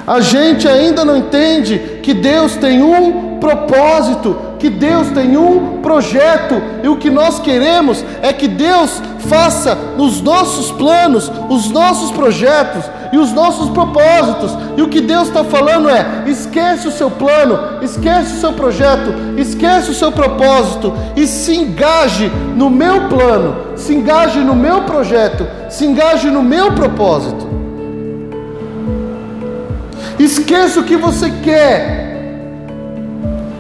[0.06, 6.62] A gente ainda não entende que Deus tem um propósito, que Deus tem um projeto,
[6.84, 12.84] e o que nós queremos é que Deus faça nos nossos planos, os nossos projetos,
[13.12, 14.58] e os nossos propósitos.
[14.78, 19.14] E o que Deus está falando é: esquece o seu plano, esquece o seu projeto,
[19.38, 25.46] esquece o seu propósito e se engaje no meu plano, se engaje no meu projeto,
[25.70, 27.50] se engaje no meu propósito.
[30.20, 32.12] Esqueça o que você quer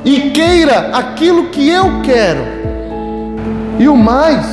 [0.05, 2.61] e queira aquilo que eu quero.
[3.79, 4.45] E o mais,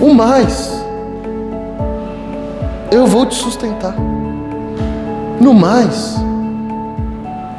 [0.00, 0.83] o mais,
[2.94, 3.96] eu vou te sustentar.
[5.40, 6.14] No mais,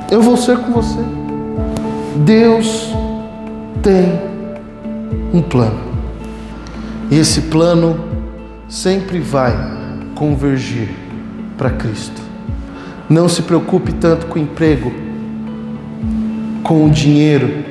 [0.10, 1.00] eu vou ser com você.
[2.15, 2.89] Deus
[3.84, 4.17] tem
[5.34, 5.78] um plano.
[7.12, 8.00] E esse plano
[8.69, 9.54] sempre vai
[10.15, 10.95] convergir
[11.58, 12.21] para Cristo.
[13.10, 14.91] Não se preocupe tanto com o emprego,
[16.64, 17.66] com o dinheiro,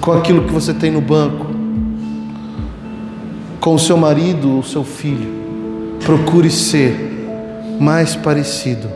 [0.00, 1.48] com aquilo que você tem no banco,
[3.60, 5.41] com o seu marido ou seu filho.
[6.04, 6.96] Procure ser
[7.78, 8.88] mais parecido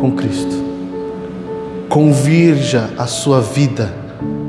[0.00, 0.54] com Cristo.
[1.86, 3.92] Convirja a sua vida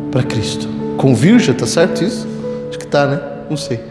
[0.10, 0.70] para Cristo.
[0.98, 2.26] Convirja, tá certo isso?
[2.70, 3.20] Acho que tá, né?
[3.50, 3.82] Não sei.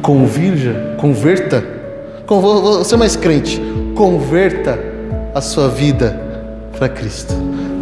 [0.00, 1.62] Convirja, converta.
[2.26, 3.60] Vou ser mais crente.
[3.94, 4.78] Converta
[5.34, 6.18] a sua vida
[6.78, 7.34] para Cristo.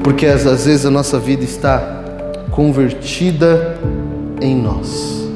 [0.02, 2.02] Porque às vezes a nossa vida está
[2.50, 3.78] convertida
[4.40, 5.28] em nós.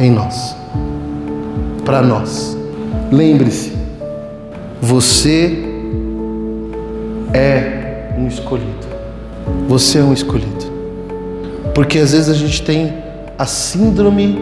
[0.00, 0.61] Em nós
[1.84, 2.56] para nós.
[3.10, 3.72] Lembre-se,
[4.80, 5.64] Você
[7.32, 8.86] é um escolhido.
[9.68, 10.72] Você é um escolhido.
[11.74, 12.92] Porque às vezes a gente tem
[13.38, 14.38] a síndrome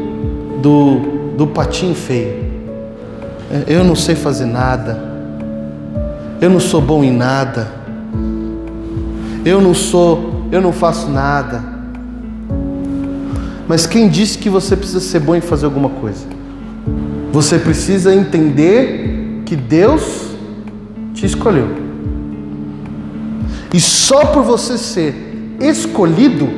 [0.62, 2.50] do, do patinho feio.
[3.66, 4.98] Eu não sei fazer nada.
[6.40, 7.68] Eu não sou bom em nada.
[9.44, 11.62] Eu não sou, eu não faço nada.
[13.68, 16.39] Mas quem disse que você precisa ser bom em fazer alguma coisa?
[17.32, 20.30] Você precisa entender que Deus
[21.14, 21.68] te escolheu.
[23.72, 25.14] E só por você ser
[25.60, 26.48] escolhido,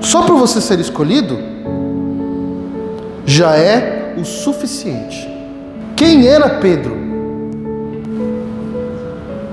[0.00, 1.38] só por você ser escolhido,
[3.24, 5.28] já é o suficiente.
[5.96, 6.96] Quem era Pedro?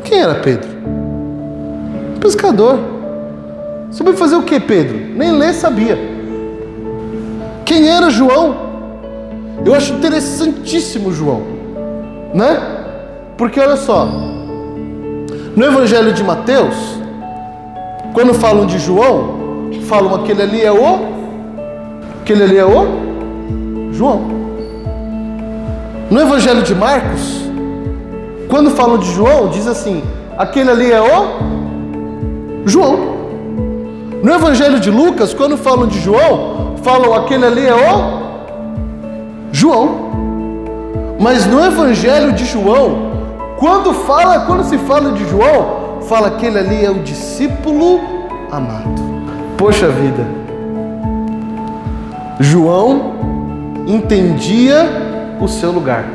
[0.04, 0.70] Quem era Pedro?
[2.20, 2.80] Pescador.
[3.92, 4.98] Sabia fazer o que, Pedro?
[5.16, 5.98] Nem ler sabia.
[7.66, 8.67] Quem era João?
[9.66, 11.42] Eu acho interessantíssimo João,
[12.34, 12.62] né?
[13.38, 14.06] Porque olha só,
[15.56, 16.76] no Evangelho de Mateus,
[18.14, 21.00] quando falam de João, falam aquele ali é o,
[22.22, 24.22] aquele ali é o João.
[26.10, 27.48] No Evangelho de Marcos,
[28.50, 30.02] quando falam de João, diz assim:
[30.38, 33.18] aquele ali é o João.
[34.24, 38.17] No Evangelho de Lucas, quando falam de João, falam aquele ali é o
[39.52, 40.08] João.
[41.20, 43.12] Mas no Evangelho de João,
[43.58, 48.00] quando fala, quando se fala de João, fala que ele ali é o discípulo
[48.52, 48.96] amado.
[49.58, 50.26] Poxa vida.
[52.40, 53.14] João
[53.88, 56.06] entendia o seu lugar.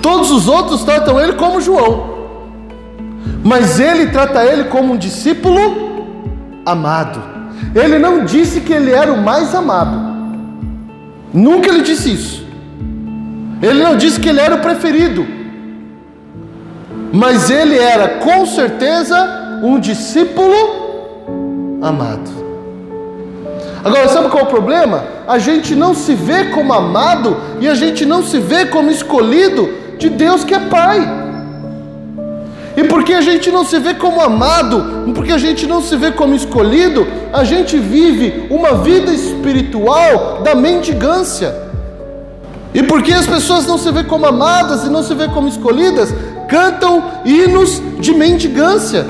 [0.00, 2.16] Todos os outros tratam ele como João.
[3.44, 5.60] Mas ele trata ele como um discípulo
[6.64, 7.22] amado.
[7.74, 10.07] Ele não disse que ele era o mais amado.
[11.32, 12.46] Nunca ele disse isso.
[13.60, 15.26] Ele não disse que ele era o preferido,
[17.12, 20.54] mas ele era com certeza um discípulo
[21.82, 22.38] amado.
[23.84, 25.04] Agora, sabe qual é o problema?
[25.26, 29.68] A gente não se vê como amado e a gente não se vê como escolhido
[29.98, 31.27] de Deus que é Pai.
[32.78, 36.12] E porque a gente não se vê como amado, porque a gente não se vê
[36.12, 41.52] como escolhido, a gente vive uma vida espiritual da mendigância.
[42.72, 46.14] E porque as pessoas não se vê como amadas e não se vê como escolhidas,
[46.48, 49.04] cantam hinos de mendigância.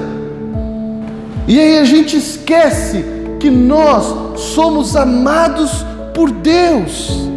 [1.47, 3.05] E aí a gente esquece
[3.39, 7.29] que nós somos amados por Deus.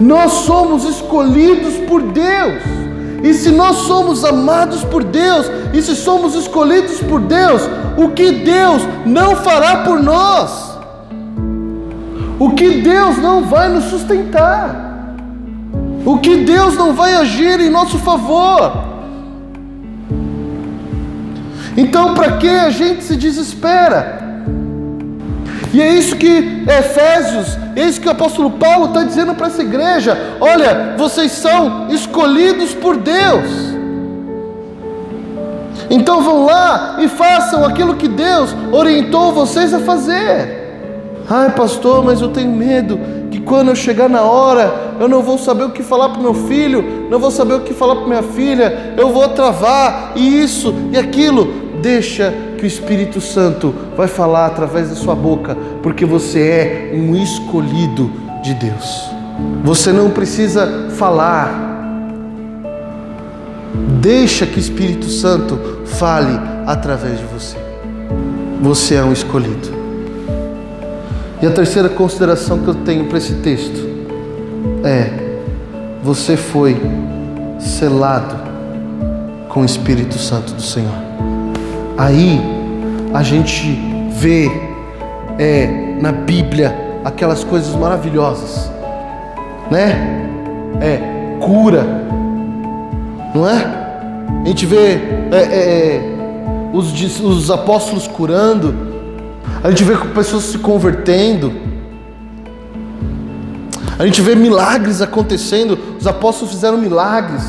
[0.00, 2.87] Nós somos escolhidos por Deus.
[3.22, 7.62] E se nós somos amados por Deus, e se somos escolhidos por Deus,
[7.96, 10.78] o que Deus não fará por nós?
[12.38, 15.16] O que Deus não vai nos sustentar?
[16.04, 18.84] O que Deus não vai agir em nosso favor?
[21.76, 24.27] Então, para que a gente se desespera?
[25.72, 29.62] E é isso que Efésios, é isso que o apóstolo Paulo está dizendo para essa
[29.62, 33.78] igreja: olha, vocês são escolhidos por Deus.
[35.90, 40.58] Então vão lá e façam aquilo que Deus orientou vocês a fazer.
[41.28, 42.98] Ai, pastor, mas eu tenho medo
[43.30, 46.32] que quando eu chegar na hora, eu não vou saber o que falar para meu
[46.32, 50.74] filho, não vou saber o que falar para minha filha, eu vou travar e isso
[50.90, 51.68] e aquilo.
[51.82, 57.14] Deixa que o Espírito Santo vai falar através da sua boca, porque você é um
[57.16, 58.10] escolhido
[58.42, 59.08] de Deus.
[59.62, 61.66] Você não precisa falar.
[64.00, 67.56] Deixa que o Espírito Santo fale através de você.
[68.60, 69.78] Você é um escolhido.
[71.40, 73.88] E a terceira consideração que eu tenho para esse texto
[74.82, 75.38] é:
[76.02, 76.76] você foi
[77.60, 78.34] selado
[79.48, 81.07] com o Espírito Santo do Senhor.
[81.98, 82.40] Aí
[83.12, 83.76] a gente
[84.12, 84.48] vê
[85.36, 88.70] é, na Bíblia aquelas coisas maravilhosas,
[89.68, 90.24] né?
[90.80, 91.84] É cura,
[93.34, 93.78] não é?
[94.44, 95.00] A gente vê
[95.32, 96.18] é, é, é
[96.72, 98.74] os, os apóstolos curando,
[99.62, 101.52] a gente vê pessoas se convertendo.
[103.98, 105.76] A gente vê milagres acontecendo.
[105.98, 107.42] Os apóstolos fizeram milagres.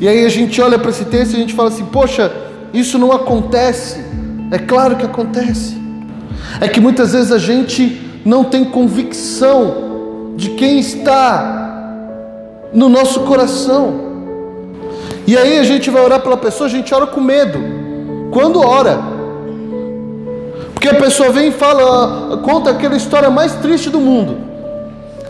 [0.00, 2.32] E aí a gente olha para esse texto e a gente fala assim: Poxa,
[2.74, 4.04] isso não acontece.
[4.50, 5.80] É claro que acontece.
[6.60, 11.64] É que muitas vezes a gente não tem convicção de quem está
[12.72, 14.02] no nosso coração.
[15.26, 17.58] E aí a gente vai orar pela pessoa, a gente ora com medo.
[18.30, 18.98] Quando ora,
[20.74, 24.36] porque a pessoa vem e fala, conta aquela história mais triste do mundo.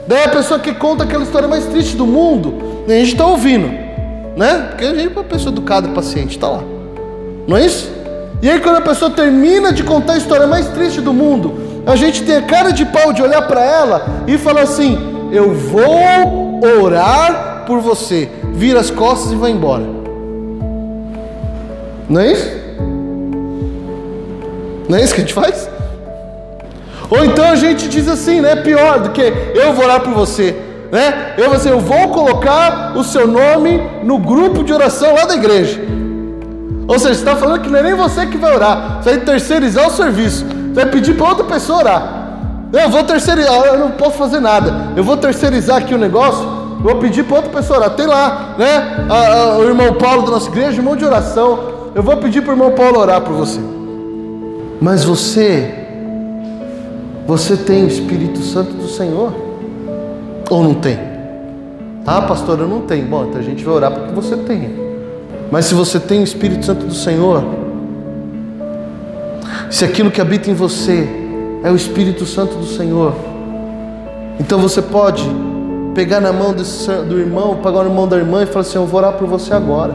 [0.09, 2.55] Daí a pessoa que conta aquela história mais triste do mundo,
[2.89, 3.69] a gente está ouvindo,
[4.37, 4.69] né?
[4.71, 6.74] Porque a gente é uma pessoa educada e paciente, está lá.
[7.47, 7.91] Não é isso?
[8.43, 11.97] E aí quando a pessoa termina de contar a história mais triste do mundo, a
[11.97, 16.61] gente tem a cara de pau de olhar para ela e falar assim: Eu vou
[16.83, 18.29] orar por você.
[18.53, 19.85] Vira as costas e vai embora.
[22.09, 22.51] Não é isso?
[24.89, 25.69] Não é isso que a gente faz?
[27.11, 28.57] Ou então a gente diz assim, né?
[28.57, 29.23] Pior do que
[29.55, 30.55] eu vou orar por você,
[30.91, 31.35] né?
[31.37, 35.81] Eu vou eu vou colocar o seu nome no grupo de oração lá da igreja.
[36.87, 39.21] Ou seja, você está falando que não é nem você que vai orar, você vai
[39.21, 42.25] terceirizar o serviço, você vai pedir para outra pessoa orar.
[42.73, 44.93] Eu vou terceirizar, eu não posso fazer nada.
[44.97, 46.45] Eu vou terceirizar aqui o negócio,
[46.81, 47.91] vou pedir para outra pessoa orar.
[47.95, 49.07] Tem lá, né?
[49.09, 51.73] A, a, o irmão Paulo da nossa igreja, irmão de oração.
[51.95, 53.61] Eu vou pedir para o irmão Paulo orar por você.
[54.81, 55.73] Mas você,
[57.27, 59.33] você tem o Espírito Santo do Senhor?
[60.51, 60.99] Ou não tem?
[62.05, 63.07] Ah, pastor, eu não tenho.
[63.07, 64.84] Bom, então a gente vai orar para que você tenha.
[65.55, 67.45] Mas se você tem o Espírito Santo do Senhor,
[69.71, 71.09] se aquilo que habita em você
[71.63, 73.15] é o Espírito Santo do Senhor,
[74.41, 75.23] então você pode
[75.95, 78.99] pegar na mão do irmão, pegar na mão da irmã e falar assim: Eu vou
[78.99, 79.95] orar por você agora.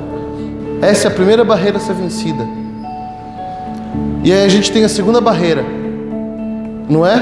[0.82, 2.48] Essa é a primeira barreira a ser vencida.
[4.24, 5.66] E aí a gente tem a segunda barreira,
[6.88, 7.16] não é?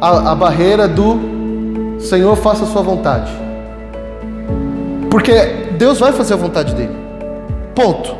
[0.00, 3.32] A, a barreira do Senhor faça a sua vontade.
[5.10, 5.32] Porque
[5.76, 7.01] Deus vai fazer a vontade dele.
[7.74, 8.14] Ponto.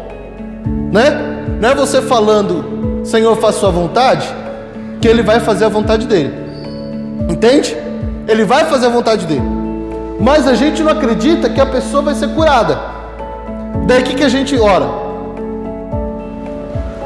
[0.93, 1.33] Né?
[1.61, 4.29] Não é você falando, Senhor, faça sua vontade,
[5.01, 6.33] que ele vai fazer a vontade dele.
[7.29, 7.77] Entende?
[8.27, 9.43] Ele vai fazer a vontade dele.
[10.21, 12.79] Mas a gente não acredita que a pessoa vai ser curada.
[13.87, 14.89] Daí que, que a gente ora?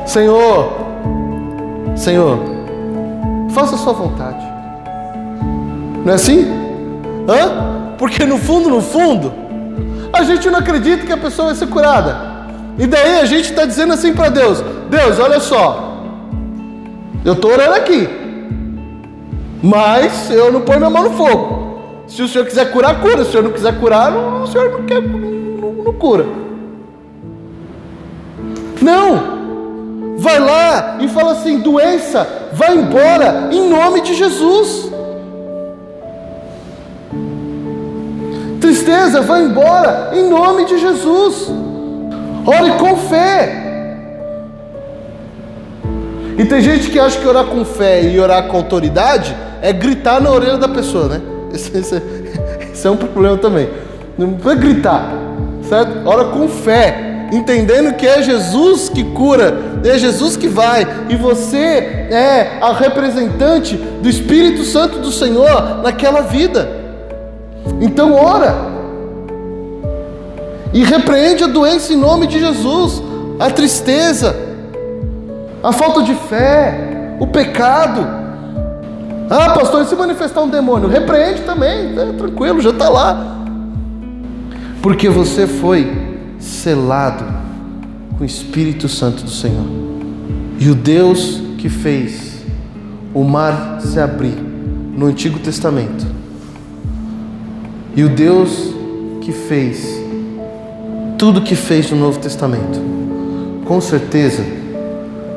[0.07, 0.73] Senhor,
[1.97, 2.39] Senhor,
[3.51, 4.45] faça a sua vontade.
[6.05, 6.47] Não é assim?
[7.29, 7.95] Hã?
[7.99, 9.33] Porque no fundo, no fundo,
[10.13, 12.26] a gente não acredita que a pessoa vai ser curada.
[12.79, 16.03] E daí a gente está dizendo assim para Deus: Deus, olha só,
[17.25, 18.09] eu estou orando aqui,
[19.63, 21.57] mas eu não ponho minha mão no fogo.
[22.07, 23.25] Se o Senhor quiser curar, cura.
[23.25, 26.25] Se o Senhor não quiser curar, o Senhor não quer, não, não cura.
[28.81, 29.37] Não!
[30.19, 34.91] Vai lá e fala assim: doença, vai embora em nome de Jesus.
[38.61, 41.51] Tristeza, vai embora em nome de Jesus.
[42.47, 43.63] Ore com fé.
[46.39, 50.21] E tem gente que acha que orar com fé e orar com autoridade é gritar
[50.21, 51.21] na orelha da pessoa, né?
[51.53, 52.03] Esse,
[52.87, 53.69] é um problema também.
[54.17, 55.13] Não precisa gritar,
[55.69, 56.07] certo?
[56.07, 61.59] Ora com fé entendendo que é Jesus que cura, é Jesus que vai, e você
[61.59, 66.69] é a representante do Espírito Santo do Senhor naquela vida.
[67.81, 68.76] Então ora.
[70.73, 73.03] E repreende a doença em nome de Jesus,
[73.39, 74.37] a tristeza,
[75.63, 78.07] a falta de fé, o pecado.
[79.29, 80.89] Ah, pastor, e se manifestar um demônio?
[80.89, 83.37] Repreende também, é, tranquilo, já está lá.
[84.83, 85.91] Porque você foi
[86.39, 87.25] selado
[88.17, 89.67] com o Espírito Santo do Senhor.
[90.59, 92.37] E o Deus que fez
[93.13, 94.37] o mar se abrir
[94.97, 96.07] no Antigo Testamento,
[97.95, 98.75] e o Deus
[99.23, 99.96] que fez
[101.19, 102.81] tudo que fez no Novo Testamento,
[103.65, 104.45] com certeza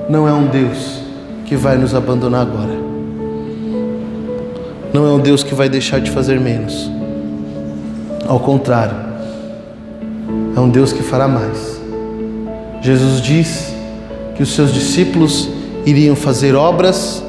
[0.09, 0.99] não é um Deus
[1.45, 2.77] que vai nos abandonar agora.
[4.93, 6.89] Não é um Deus que vai deixar de fazer menos.
[8.27, 8.95] Ao contrário,
[10.55, 11.80] é um Deus que fará mais.
[12.82, 13.73] Jesus diz
[14.36, 15.49] que os seus discípulos
[15.86, 17.23] iriam fazer obras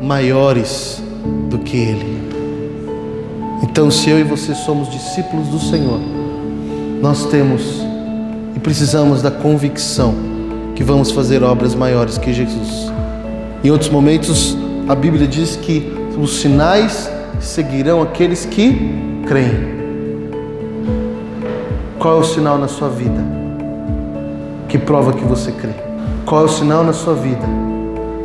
[0.00, 1.02] maiores
[1.48, 2.22] do que ele.
[3.62, 6.00] Então, se eu e você somos discípulos do Senhor,
[7.00, 7.81] nós temos
[8.62, 10.14] precisamos da convicção
[10.74, 12.90] que vamos fazer obras maiores que Jesus.
[13.62, 14.56] Em outros momentos,
[14.88, 17.10] a Bíblia diz que os sinais
[17.40, 19.82] seguirão aqueles que creem.
[21.98, 23.24] Qual é o sinal na sua vida
[24.68, 25.74] que prova que você crê?
[26.26, 27.46] Qual é o sinal na sua vida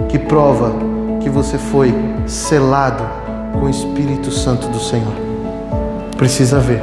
[0.09, 0.71] que prova
[1.21, 1.93] que você foi
[2.25, 3.03] selado
[3.53, 5.13] com o Espírito Santo do Senhor?
[6.17, 6.81] Precisa haver.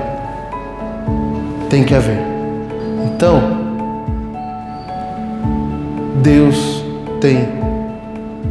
[1.69, 2.34] Tem que haver.
[3.05, 3.41] Então,
[6.23, 6.83] Deus
[7.21, 7.47] tem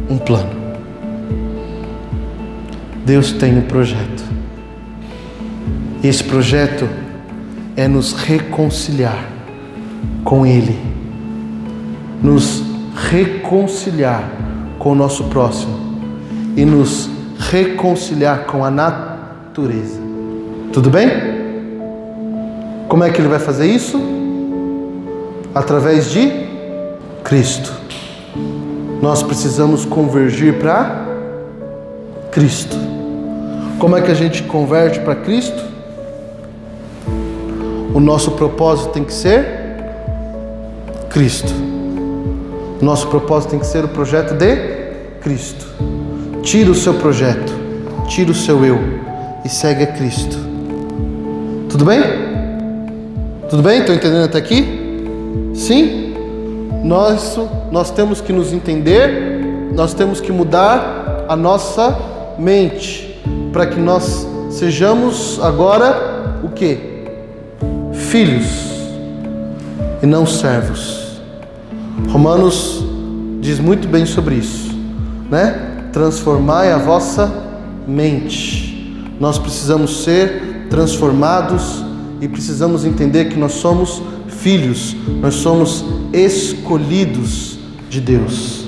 [0.08, 0.50] um plano.
[3.04, 4.24] Deus tem um projeto.
[6.02, 6.88] Esse projeto
[7.76, 9.28] é nos reconciliar
[10.22, 10.78] com Ele,
[12.22, 12.62] nos
[13.10, 14.30] reconciliar
[14.78, 15.74] com o nosso próximo
[16.56, 17.10] e nos
[17.50, 20.00] reconciliar com a natureza.
[20.72, 21.08] Tudo bem?
[22.88, 24.23] Como é que ele vai fazer isso?
[25.54, 26.46] Através de
[27.22, 27.72] Cristo.
[29.00, 31.06] Nós precisamos convergir para
[32.30, 32.76] Cristo.
[33.78, 35.62] Como é que a gente converte para Cristo?
[37.94, 39.46] O nosso propósito tem que ser
[41.10, 41.52] Cristo.
[42.80, 44.56] O nosso propósito tem que ser o projeto de
[45.20, 45.66] Cristo.
[46.42, 47.52] Tira o seu projeto,
[48.08, 48.78] tira o seu eu
[49.44, 50.36] e segue a Cristo.
[51.68, 52.02] Tudo bem?
[53.48, 53.80] Tudo bem?
[53.80, 54.83] Estou entendendo até aqui?
[55.54, 56.12] Sim?
[56.82, 57.38] Nós,
[57.70, 61.96] nós temos que nos entender, nós temos que mudar a nossa
[62.38, 66.78] mente para que nós sejamos agora o que?
[67.92, 68.46] Filhos
[70.02, 71.20] e não servos.
[72.10, 72.84] Romanos
[73.40, 74.76] diz muito bem sobre isso,
[75.30, 75.88] né?
[75.92, 77.32] Transformai a vossa
[77.86, 79.08] mente.
[79.18, 81.84] Nós precisamos ser transformados
[82.20, 84.02] e precisamos entender que nós somos
[84.44, 85.82] filhos, nós somos
[86.12, 88.66] escolhidos de Deus.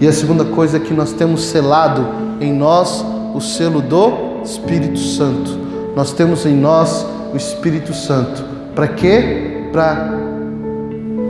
[0.00, 2.06] E a segunda coisa é que nós temos selado
[2.40, 3.04] em nós
[3.34, 5.50] o selo do Espírito Santo.
[5.94, 8.42] Nós temos em nós o Espírito Santo.
[8.74, 9.68] Para quê?
[9.70, 10.14] Para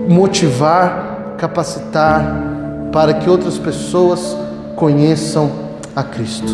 [0.09, 2.41] motivar, capacitar
[2.93, 4.37] para que outras pessoas
[4.77, 5.51] conheçam
[5.97, 6.53] a Cristo.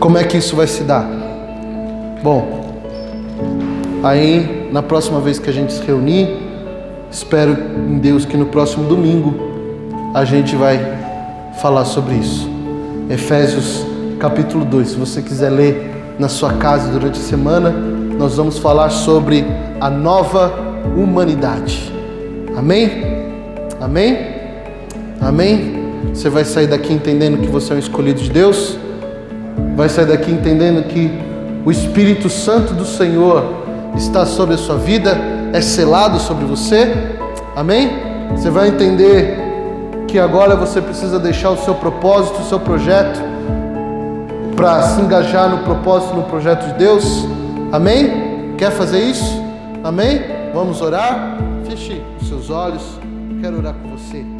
[0.00, 1.08] Como é que isso vai se dar?
[2.20, 2.82] Bom,
[4.02, 6.47] aí na próxima vez que a gente se reunir,
[7.10, 7.56] espero
[7.88, 9.34] em Deus que no próximo domingo
[10.14, 10.78] a gente vai
[11.60, 12.48] falar sobre isso.
[13.10, 13.86] Efésios
[14.18, 14.88] capítulo 2.
[14.88, 19.44] Se você quiser ler na sua casa durante a semana, nós vamos falar sobre
[19.80, 20.52] a nova
[20.96, 21.92] humanidade.
[22.56, 22.90] Amém?
[23.80, 24.18] Amém?
[25.20, 25.78] Amém?
[26.12, 28.76] Você vai sair daqui entendendo que você é um escolhido de Deus?
[29.76, 31.10] Vai sair daqui entendendo que
[31.64, 33.44] o Espírito Santo do Senhor
[33.96, 35.16] está sobre a sua vida,
[35.52, 36.92] é selado sobre você?
[37.56, 37.90] Amém?
[38.32, 39.38] Você vai entender
[40.06, 43.20] que agora você precisa deixar o seu propósito, o seu projeto
[44.56, 47.26] para se engajar no propósito, no projeto de Deus.
[47.70, 48.54] Amém?
[48.56, 49.42] Quer fazer isso?
[49.84, 50.20] Amém?
[50.52, 51.36] Vamos orar?
[51.68, 52.82] Feche os seus olhos.
[53.40, 54.37] Quero orar com você.